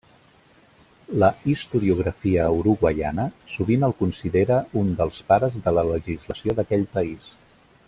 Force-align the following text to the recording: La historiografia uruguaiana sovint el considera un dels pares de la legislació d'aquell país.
La 1.23 1.27
historiografia 1.51 2.47
uruguaiana 2.61 3.27
sovint 3.57 3.87
el 3.89 3.95
considera 4.01 4.59
un 4.83 4.91
dels 5.03 5.23
pares 5.31 5.59
de 5.67 5.75
la 5.81 5.85
legislació 5.93 6.59
d'aquell 6.63 6.89
país. 6.99 7.31